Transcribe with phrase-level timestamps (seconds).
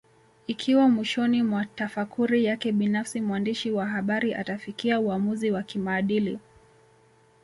[0.47, 6.39] Ikiwa mwishoni mwa tafakuri yake binafsi mwandishi wa habari atafikia uamuzi wa kimaadili